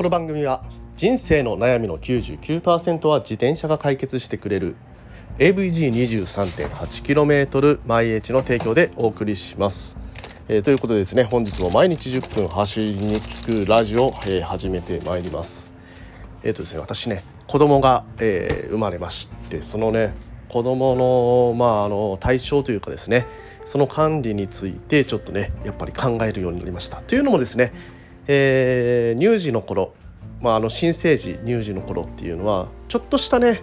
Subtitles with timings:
[0.00, 0.64] この番組は
[0.96, 4.74] 人生の悩みの99%は自転車が解決してくれる
[5.36, 9.98] AVG23.8km 毎日の提供でお送りします、
[10.48, 15.76] えー、ということでですね本日も毎日10分走りに聞くラジオを、えー、始めてまいります。
[16.44, 20.14] えっ、ー、とですね私ね子供が、え生まれましてそのね
[20.48, 23.26] 子供のまああの対象というかですね
[23.66, 27.02] その管理についてちょっとねやっぱり考えるようになりました。
[27.02, 27.74] というのもですね
[28.32, 29.92] えー、乳児の頃、
[30.40, 33.60] まあ、あの新生児乳児の頃っていうのはちょっとしたね、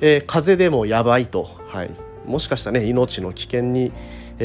[0.00, 1.90] えー、風邪でもやばいと、はい、
[2.26, 3.92] もしかしたらね命の危険に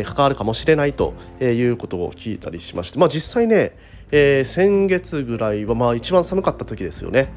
[0.06, 3.76] 関わるかもしれないということを聞いたりしまして、まあ、実際ね、
[4.12, 7.34] えー、先月ぐらいはまあ一番寒かった時ですよね。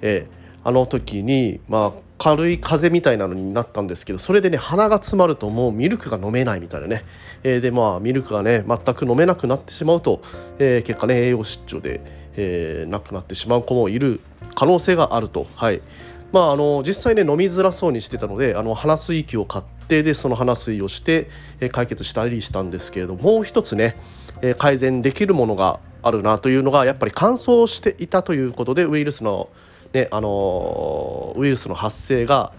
[0.00, 7.02] えー、あの時に、まあ、軽い風邪みたいなのになったんですけどそれでね鼻が詰まるともうミルクが飲めないみたいなね、
[7.42, 10.20] えー、でまあミルクがね全く飲めなくなってしまうと、
[10.58, 12.02] えー、結果ね栄養失調で、
[12.36, 14.20] えー、亡くなってしまう子もいる
[14.54, 15.46] 可能性があると。
[15.56, 15.80] はい。
[16.30, 21.26] まああの実際ね飲みづらそうにしてたのであの鼻水器を買ってでその鼻水をして、
[21.60, 23.96] えー、解決したりしたんですけれどもう一つね、
[24.42, 29.48] えー、改善できるものがあるなというのがやっぱり乾燥していたということでウイルスの
[29.92, 32.52] ねあのウイルスの発生が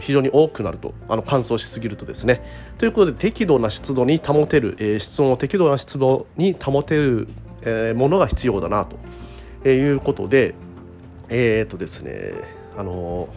[0.00, 2.42] 非常に多くなるとあの乾燥しすぎるとですね。
[2.78, 7.28] ということで適度な湿度に保てる、えー、室温を適度な湿度に保てる、
[7.62, 8.96] えー、ものが必要だなと、
[9.64, 10.54] えー、いうことで
[11.28, 12.32] えー、っとですね
[12.76, 13.28] あの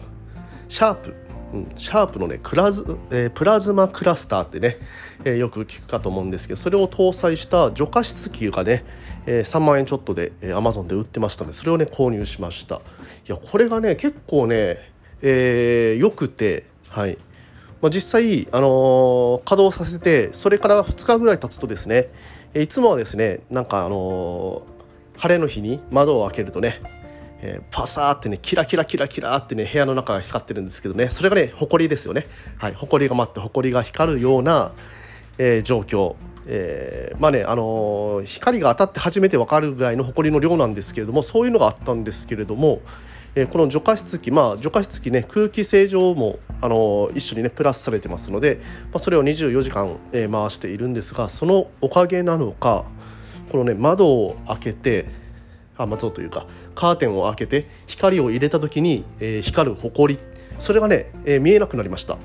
[0.68, 1.14] シャープ
[1.52, 4.76] うん、シャープのねクラズ、えー、プラズマクラスターってね、
[5.24, 8.84] えー、よく聞くかと思うんですけどそれを搭載した除加湿器がね、
[9.26, 12.82] えー、3万円ちょっとで、えー、Amazon で売ってましたのでそれをね購入しました。
[13.28, 14.78] いやこれがね結構ね、
[15.20, 17.18] えー、よくてはい。
[17.80, 22.08] まあ、実際、あのー、稼働させてそれから2日ぐらい経つとですね
[22.52, 26.80] いつもはですねなんかあのー、晴れの日に窓を開けるとね
[27.40, 32.26] えー、パサーってねキラキラキラキラってね部屋の中が光ってるんですけどねそれがね埃ですよね。
[32.56, 34.72] はい埃が舞って埃が光るような、
[35.38, 36.16] えー、状況。
[36.50, 42.80] えー、まあねあのー、光が当たって初めて分かるぐらいの埃の量なんですけれどもそういうのがあったんですけれども、
[43.42, 52.84] え、この除加湿器まあ除加湿器ね空気清浄も、あの一緒にねプラスされてますので、まあ、それを24時間、え回しているんですがそのおかげなのか
[53.50, 55.06] このね窓を開けて
[55.76, 60.18] あ窓というかカーテンを開けて光を入れた時に、えー、光る埃
[60.58, 62.18] それがね、えー、見えなくなりました、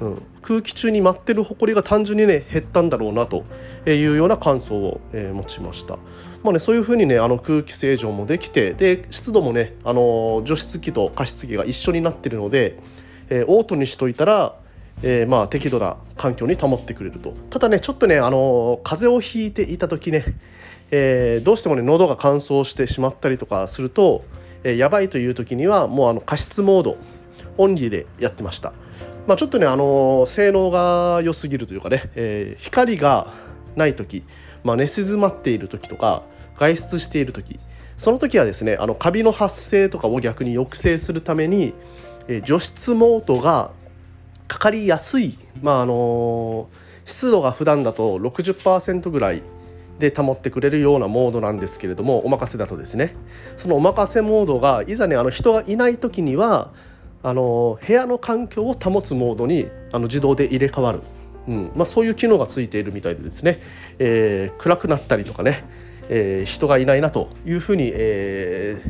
[0.00, 3.44] うん、空気中に舞ってる埃が単純にね減ったんだろうなと
[3.86, 5.96] いうような感想を、えー、持ちました、
[6.44, 12.78] まあね、そういうふうにねあの空気清浄もできてで湿度もねあの除湿機と加湿器が一緒になってるので、
[13.28, 14.54] えー、オートにしといたら
[15.00, 17.32] えー、まあ適度な環境に保ってくれると。
[17.50, 20.24] ただねちょっとねあの風邪をひいていた時ね
[20.90, 24.24] えー、どうしてもね喉が乾燥してしまったりとかすると、
[24.64, 26.96] えー、やばいという時にはもうあの加湿モード
[27.58, 28.72] オンリーでやってました、
[29.28, 33.30] まあ、ちょっとねあの性能が良すぎるというかね、えー、光が
[33.76, 34.24] ない時、
[34.64, 36.22] まあ、寝静まっている時とか
[36.56, 37.60] 外出している時
[37.98, 41.74] その時はですねあのカビの発生とかを逆に抑制するために、
[42.26, 43.70] えー、除湿モードが
[44.48, 46.70] かかりやすい、まああの
[47.04, 49.42] 湿度が普段だと60%ぐらい
[49.98, 53.14] で保ってくれるようなモードなんですけれどもお任せだとですね。
[53.58, 56.72] そのお任せモードがいざねあの人がいない時には
[57.22, 61.00] あの部屋の環境を保つモードにあの自動で入れ替わる、
[61.48, 61.72] うん。
[61.74, 63.60] まあ、そういう機能がついているみたいでですね、
[63.98, 65.64] えー、暗くなったりとかね、
[66.08, 68.80] えー、人がいないなというふうに、え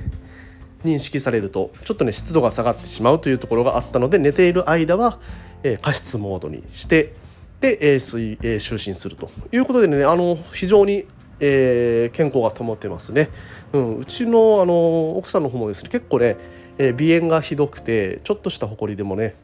[0.85, 5.19] ー、認識されるとちょっとね湿度が下がってしまうというところがあったので寝ている間は、
[5.63, 7.15] えー、加湿モードにして
[7.61, 11.07] で、えー睡えー、就寝するということでねあの非常に、
[11.41, 13.29] えー、健康が保てますね、
[13.73, 16.37] うん、うちのあの奥さんの方もですね結構ね、
[16.79, 19.35] えー、鼻炎がひどくてちょっとしたほこりでもね、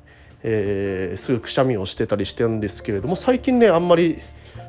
[0.42, 4.18] えー、すぐくしゃみをしてたりしてるんですけれども最近ねあんまり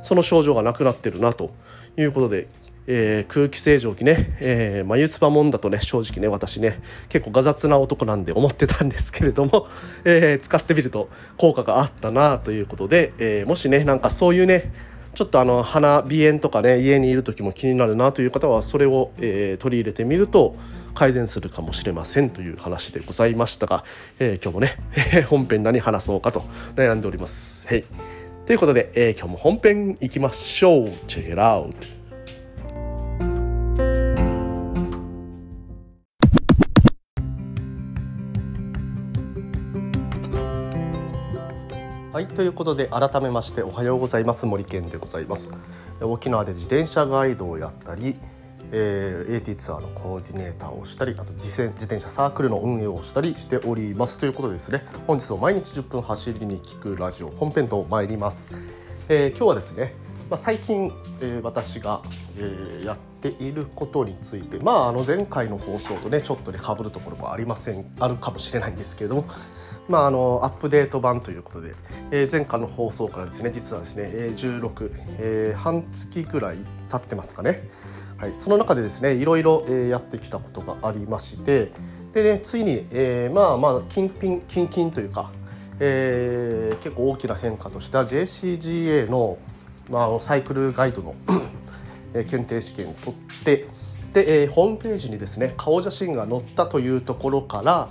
[0.02, 1.52] その症状がなくなってるなと
[1.98, 2.48] いうことで
[2.88, 6.79] えー、空気清浄機ね、えー、眉唾もんだとね正直ね私ね
[7.09, 9.68] 結構が雑な男なんで思ってたんですけれども、
[10.03, 14.72] えー、使ってみると効果があったなということで、えー、もしねなんかそういうね
[15.16, 20.56] ちょっとあの鼻鼻炎とかね家にいる時も気になるなという方はそれを、えー、取り入れてみると
[20.94, 23.84] 改善するかもしれませんという話でございましたが、
[24.20, 26.41] えー、今日もね本編何話そうかと
[26.76, 27.67] 悩んでおります。
[27.67, 27.84] はい
[28.46, 30.91] ということで、えー、今日も本編いきましょう。
[31.08, 31.95] チェラウト
[42.16, 44.46] はいということで改めましておはようございます。
[44.46, 45.53] 森健でございます。
[46.00, 48.16] 沖縄で自転車ガイドをやったり
[48.72, 54.17] えー、AT ツアーのコーディネーターをしたりあと自転車サークルの運営をしたりしております。
[54.17, 58.56] ということですね本日も毎日10分走りに聞くラジオ本編と参ります、
[59.09, 59.94] えー、今日はですね、
[60.29, 62.02] まあ、最近、えー、私が、
[62.38, 69.26] えー、やっていることについてまああの前回の放送とねちょっとねかぶるところもありませんあるかもしれないんですけれども
[69.87, 71.73] まあ、あのアップデート版ということで、
[72.11, 76.58] えー、前回の放送からですね実はですね、16、えー、半月ぐらい
[76.90, 77.61] 経ってますかね、
[78.17, 81.72] はい、その中でですねいろいろ、やってきたことがありまして
[82.14, 85.32] で、ね、ついに、えー、まあまあ近々近々というか、
[85.79, 89.37] えー、結構大きな変化としては JCGA の、
[89.90, 91.14] まあ、サイクルガイドの
[92.14, 93.67] 検定試験を取って
[94.14, 97.90] で、えー、ホームページにですね顔写真が載ったというところから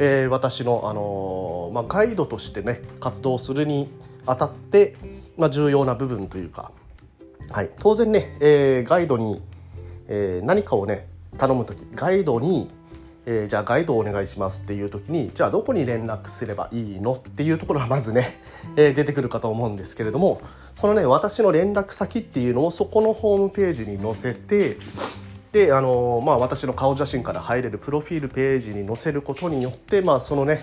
[0.00, 3.88] えー、私の、あのー、まあ、ガイドとしてね活動するに
[4.26, 4.94] あたって、
[5.36, 6.70] まあ、重要な部分というか、
[7.50, 9.42] はい、当然ね、えー、ガイドに、
[10.10, 11.06] え何かをね
[11.36, 12.70] 頼む時ガイドに、
[13.26, 18.40] えじゃあガイドをお願いしますっていう時にじゃあどこに連絡すればいいのっていうところが まずね、
[18.76, 20.40] え出てくるかと思うんですけれども
[20.74, 24.76] そのね私の連絡先っていうのをそこのホームページに載せて
[25.52, 30.62] であの、まあ、私の顔写真から入れるプロフィールページに載せることによって、まあ、そのね、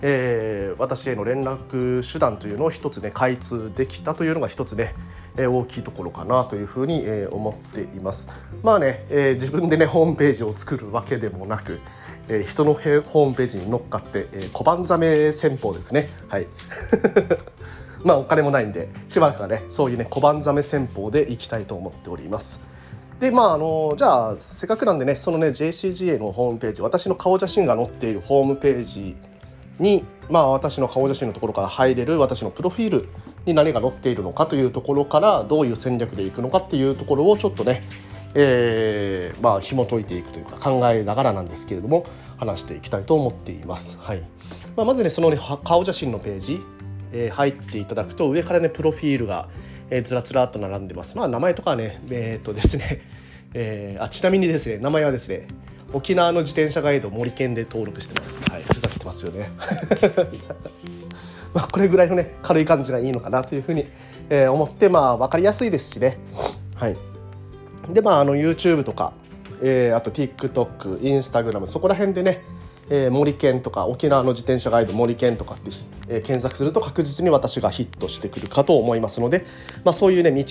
[0.00, 4.94] えー、私への連絡手段というのを一つね開通できたというのが一つね、
[5.36, 8.28] えー、大きいところかなというふうに、えー、思っています。
[8.62, 11.80] まあね、えー、自分でねホームページを作るわけでもなく、
[12.28, 16.08] えー、人のホームページに乗っかって、えー、小判ザメ戦法ですね。
[16.28, 16.46] はい
[18.04, 22.73] まあお金もないんでしばらくはねそういうね小判ザメ戦法でいきたいと思っております。
[23.20, 29.16] でまああのじゃあせっかくなんでねそのね JCGA のホームページ私の顔写真が載っているホームページ
[29.78, 33.08] にまあ私の顔写真のところから入れる私のプロフィール
[33.46, 37.82] に何が載っているのかというところからどういう戦略でいくのかっていうところをちょっとね
[38.36, 42.04] えー、まあ紐解いていくというか考えながらなんですけれども
[42.36, 43.98] 話していきたいと思っています。
[44.00, 44.20] はい
[44.76, 46.60] まあ、まずねそのね顔写真のページ、
[47.14, 49.48] えー、入っていただくと上からねプロフィールが
[49.90, 51.16] えー、ずらずらっと並んでます。
[51.16, 53.02] まあ名前とかはね、えー、っとですね、
[53.54, 55.46] えー、あちなみにですね、名前はですね、
[55.92, 58.40] 沖縄の自転車ガイド森健で登録してます。
[58.50, 59.50] はい、ふざけてますよね。
[61.54, 63.86] まあこれぐらいのね軽い感じがいいのかなというふうに、
[64.28, 66.18] えー、思ってまあ分かりやすいですしね。
[66.74, 66.96] はい。
[67.92, 69.12] でまああの YouTube とか、
[69.62, 72.42] えー、あと TikTok、Instagram そこら辺でね、
[72.90, 75.70] えー、森県とか沖縄の自転車ガイド森県とかって、
[76.08, 79.44] えー、検索すると確実に私がヒットしてくるかと思いますので、
[79.84, 80.44] まあ、そういうね道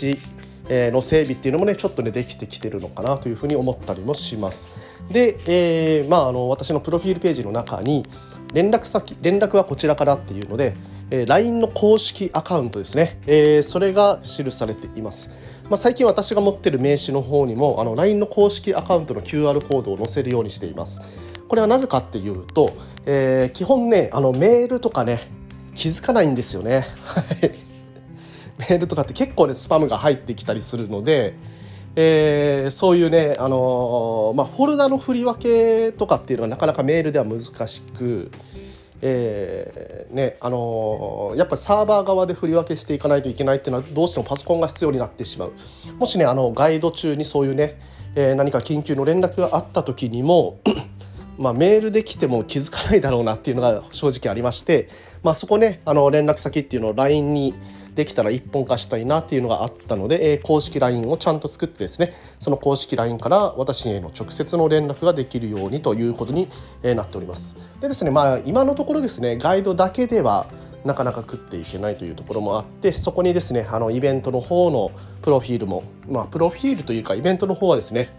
[0.70, 5.04] えの整備っていうのもねちょっとねできてきてるのかなというふうに思ったりもします。
[5.10, 8.06] で、えー、まああの私のプロフィールページの中に
[8.54, 10.76] 連絡先連絡はこちらからっていうので、
[11.12, 15.64] えー、LINE の公式アカウントですね、えー、それが記されています。
[15.70, 21.34] まあ、最近私が持ってる名刺の方にもあの LINE の公式アカウントの QR コードを載せるようにしています。
[21.48, 22.72] これはなぜかっていうと、
[23.06, 25.43] えー、基本ねあのメールとかね
[25.76, 26.86] 気づかないんですよね。
[28.58, 31.34] メールとかって結構ねスパムが入ってきたりするので、
[31.96, 38.32] えー、そういうね、あのー、まあ、フォルダの振り分けとかっていうのはなかなかメールでは難しく、
[39.02, 45.54] えー、ねあの、やっぱりサーバー側で振り分けしていかないといけないっていうのはどうしてもパソコンが必要になってしまう
[46.00, 47.80] もしねあのガイド中にそういうね、
[48.16, 50.60] え何か緊急の連絡があった時にも
[51.38, 54.88] まあ、メールで来ても気づかないだろうなっていうのが正直ありまして、
[55.24, 57.54] まあ、そこねあの連絡先っていうのを LINE に
[57.96, 66.48] できたら一本化したいなっていうのがあったので、えー、公式 LINE をちゃんと作ってですねその公式 LINE から私への直接の連絡ができるようにということに、
[66.82, 67.56] えなっております。
[67.80, 70.48] でですねまあ今のところですねガイドだけでは
[70.86, 78.10] なかなか食っていけないというところもあってそこにですねあのイベントの方のプロフィールもまあプロフィールというかイベントの方はですね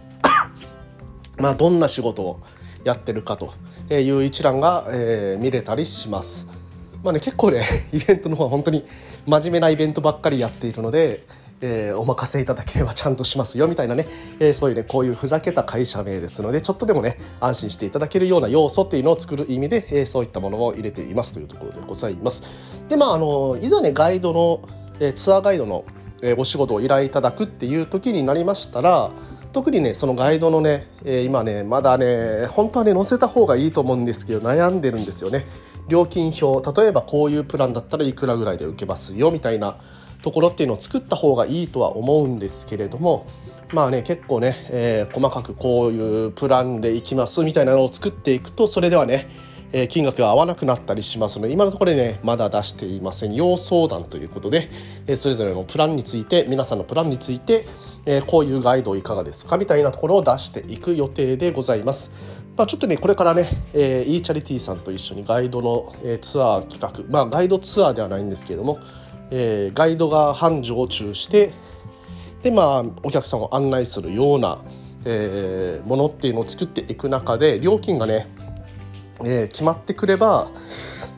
[1.37, 2.39] まあどんな仕事を
[2.85, 3.51] やってるかと
[3.93, 6.63] いう一覧が、えー、見れたりします。
[7.03, 8.85] まあね、結構ね イベントの方は本当に
[9.27, 11.23] 真面目なイベントばっかりやっているので、
[11.61, 14.07] えー、お任せいただければちゃんとしますよみたいなね、
[14.39, 22.43] えー、そういうねこういうふざけた会社名ですのでちょっとでもね安心していただけるような要素っていうのを作る意味で、えー、そういったものを入れていますというところでございます。
[22.89, 24.61] でまああのいざねガイドの、
[24.99, 25.85] えツアーガイドの、
[26.21, 29.11] えお仕事を依頼いただくっていう時になりましたら
[29.55, 35.45] 特にねそのガイドのね、え、今ねまだね本当はね載せた方がいいと思うんですけど悩んでるんですよね。
[35.87, 39.77] 料金表例えばこういうプランだったらいくらぐらいで受けますよみたいな
[40.23, 43.27] ところっていうのを作った方がいいとは思うんですけれども
[43.73, 49.29] まあね結構ね、えー、細かくこういうプランでいきますみたいなのを作っていくとそれではね
[49.77, 54.69] え金額が合わなくなったりしますので今のところねまだ出していません要相談ということで、
[55.05, 57.65] えそれぞれのプランについて皆さんのプランについて、
[58.05, 62.11] えこういうガイドいかがですかみたいなところを出していく予定でございます。
[62.55, 68.79] まあ、ちょっとねこれからね、えー、e チャリティーさんと一緒にガイドの、え、ツアー企画まあガイドツアーではないんですけれども、
[69.29, 71.51] え、ガイドが繁盛中して
[72.43, 74.61] でまあお客さんを案内するような、
[75.03, 78.33] え、ものっていうのを作っていく中で料金がね、
[79.23, 80.49] えー、決まってくれば、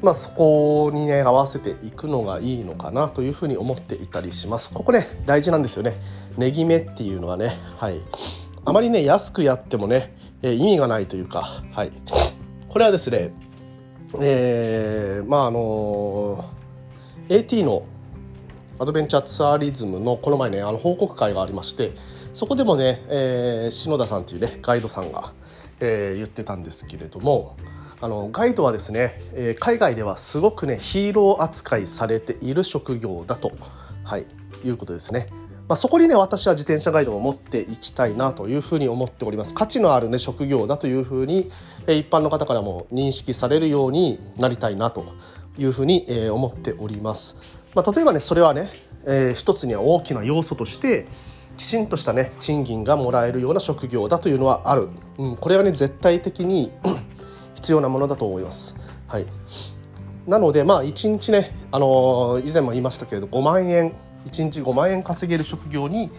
[0.02, 4.74] まあ、そこにね合わせていくのがいいのかなというふうに思っていたりします。
[4.74, 6.00] ここね大事なんですよね。
[6.38, 8.00] ネギ目っていうのはね、はい、
[8.66, 11.92] あまりね安くやってもね、えー、意味がないというか、はい、
[12.70, 13.34] これはですね、
[14.22, 17.86] えー、まああのー、AT の
[18.80, 21.94] アドベンチャーツアーリズムのこの前ねあの報告会がありまして
[22.36, 25.34] そこでもね、えー、篠田さんというねガイドさんが、
[25.80, 27.58] え、言ってたんですけれども
[28.00, 33.52] あのガイドはですね、えー、海外ではすごくねヒーロー扱いされている職業だと、
[34.04, 34.26] はい、
[34.64, 35.30] いうことですね。
[35.68, 41.50] まあ、そこにね私は自転車ガイドを持っていきたいなというふうに思っております価値のあるね職業だというふうに、
[41.88, 45.04] えー、一般の方からも認識されるようになりたいなと
[45.58, 47.60] いうふうに、えー、思っております。
[47.76, 48.70] まあ、例えばねそれはね、
[49.06, 51.06] えー、一つには大きな要素として
[51.58, 54.88] きちんとしたね賃金がもらえるような職業だというのはある、
[55.18, 56.72] うん、これはね絶対的に
[57.58, 58.78] 必要なものだと思います。
[59.08, 59.26] はい、
[60.28, 63.94] なのでまあ1日ね、あのー、以前も言いましたけれど5万円
[64.26, 66.12] 1日5万円稼げる職業に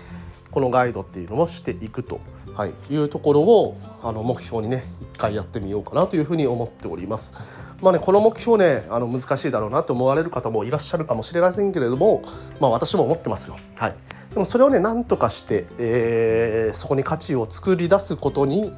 [0.50, 2.20] このガイドっていうのをしていくと、
[2.54, 4.82] はい、いうところをあの目標にね
[5.14, 7.68] 一回やってみようかなというふうに思っております。
[7.80, 12.22] まあねこの目標ねあの難しいだろうなと思われる方もいらっしゃるかもしれませんけれども、
[12.58, 13.56] まあ、私も思ってますよ。
[13.76, 13.94] はい、
[14.32, 18.72] でもそれをね何とかして、えー、そこに価値を作り出すことに、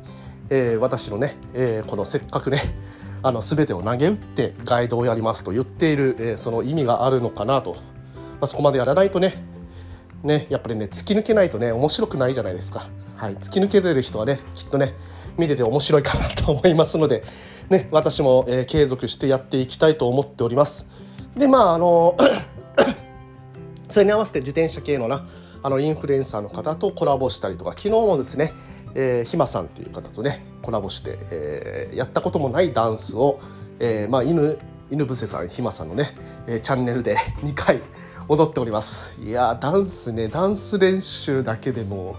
[0.51, 2.61] えー、私のね、えー、このせっかくね
[3.23, 7.79] あの全てを投げ打ってガイドをやりますと言っている、えー、その意味があるのかなと、ま
[8.43, 9.45] あ、そこまでやらないとね
[10.23, 12.89] ねやっぱりね突き抜けないとね面白くないじゃないですか。
[13.17, 14.95] はい、突き抜けてる人はねきっとね
[15.37, 17.23] 見てて面白いかなと思いますので、
[17.69, 20.87] ね、私も、えー、継続してやっていきたいと思っております。
[21.37, 22.17] でまああの
[23.89, 25.27] それに合わせて自転車系のな
[25.63, 28.55] あのインフルエンサーの方とコラボしたりとか昨日もですね、
[28.95, 33.39] えー、ひまさんっていう方とねコラボして、えー、やったこともないダンスを、
[33.79, 34.59] えー、まあ犬
[34.91, 36.17] 犬伏さんひまさんのね、
[36.47, 37.81] えー、チャンネルで 2回
[38.29, 39.21] 踊っております。
[39.21, 42.17] いやダンスねダンス練習だけでも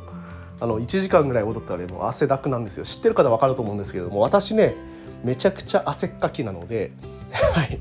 [0.60, 2.84] あの1時間ぐらい踊ったらもう汗だくなんですよ。
[2.84, 4.76] 知ってる方分かると思うんですけれども私ね
[5.24, 6.92] めちゃくちゃ汗っかきなので、
[7.56, 7.80] はい、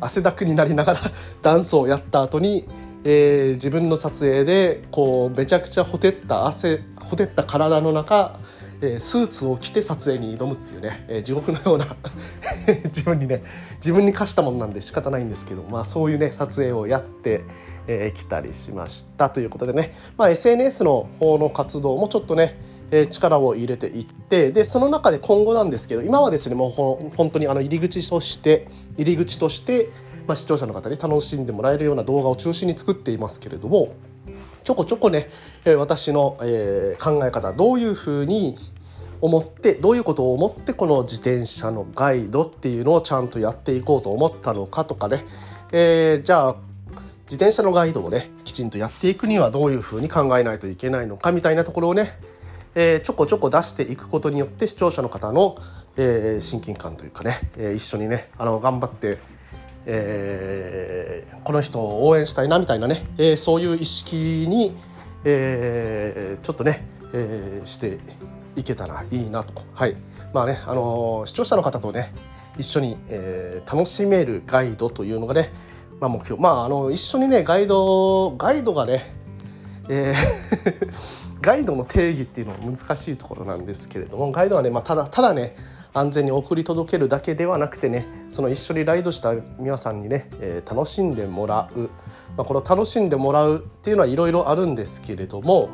[0.00, 1.00] 汗だくになりながら
[1.42, 2.66] ダンスをやった後に、
[3.04, 8.38] えー、自分の撮影でこうめちゃくちゃほてった汗ほてった体の中
[8.84, 11.86] えー、スーツを着て撮影に挑むっていうね、えー、地獄のような
[12.86, 13.44] 自分にね
[13.76, 17.44] 自分に課したもんなんで仕方ないんですけど、まあ、そういうね撮影をやって
[17.86, 19.30] えー、来たりしました。
[19.30, 22.58] ということでね、まあ、SNS の方の活動もちょっとね、
[22.92, 28.68] え、力を入れていってでその中で今後なんですけど今はですねもう本当にあの入り口として
[28.98, 29.88] 入り口として、
[30.28, 33.94] まあ、視聴者の方に楽しんでもらえるような動画を中心に作っていますけれども
[34.62, 35.28] ちょこちょこね、
[35.64, 38.56] え、私の、え、考え方どういうふうに
[39.20, 45.24] 思ってどういうことを思ってこの自転車のガイドっていうのをちゃんとやっていこうと思ったのかとかね、
[45.72, 46.56] えー、じゃあ
[47.24, 52.18] 自転車のガイドをねきちんとやっていくにはどういうふうに考えないといけないのかみたいなところをね、
[52.74, 55.56] えー、ちょこちょこ出していくことによって視聴者の方の、
[55.96, 59.18] えー、親近感というかね、えー、一緒にねあの頑張って、
[59.86, 64.74] えー、この人を応援したいなみたいなね、えー、そういう意識に、
[65.24, 67.98] えー、ちょっとね、えー、して
[68.56, 69.62] いけたらいいなと。
[69.74, 69.96] はい
[70.32, 72.12] まあねあのー、視聴者の方とね
[72.56, 75.52] 一緒に、えー、楽しめるガイドというのがね
[76.02, 79.21] まあ、目標まああの一緒にねガイドガイドがね、
[79.88, 85.56] えー ガイドの定義っていうのは難しいところなんですけれどもガイドはね、まあ、ただただね
[85.92, 91.88] 安全に送り届けるだけではなくてねその一緒にライドした皆さんにね、えー、楽しんでもらう、ま
[92.38, 95.68] あ、この楽しんでもらうっていうのはいろいろあるんですけれども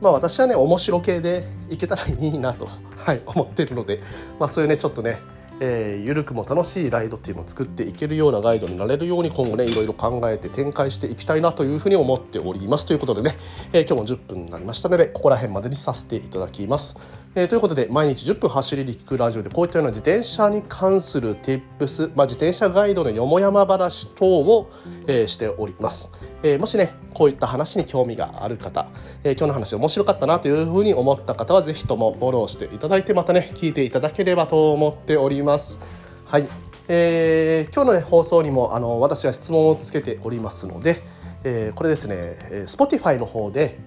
[0.00, 4.00] まあ私はね面白系でいけたらいいなと、はい、思ってるので、
[4.40, 5.18] まあ、そういうねちょっとね
[5.60, 12.86] えー、ゆるくも楽しいライドっていうのを作っていけるようなガイドになれるように今後ねいろいろ考えて展開していきたいなというふうに思っております。
[12.86, 13.36] ということでね、
[13.72, 16.96] えー、今日も10分になりましたのでここら辺までにさせていただきます、
[17.38, 24.70] えー、ということで毎日10分走りに聞くラジオでこういったような自転車に関する Tips、まあ、自転車ガイドのよもやま話等を、
[25.06, 26.10] えー、しております、
[26.42, 28.88] えー、もしねこういった話に興味がある方、
[29.22, 35.80] えー、今日の話面白かったなというふうに思った方は是非ともフォローしていただいてまたね聞いていただければと思っております。
[36.24, 36.48] はい、
[36.88, 41.02] えー、今日の、ね、放送にもあの私が質問をつけておりますので、
[41.44, 43.78] え、これですね Spotify の方で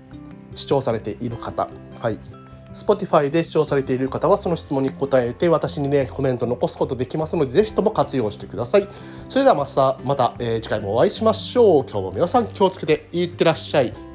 [0.53, 1.68] 視聴されている方、
[2.00, 2.20] はい、
[2.74, 8.88] Spotify で視聴されている方はその質問に答えて私にねコメント残すことできますのでぜひとも活用してください。
[9.28, 11.84] それではまたまた、えー、次回もお会いしましょう。
[11.84, 14.09] 今日も皆さん気をつけていってらっしゃい。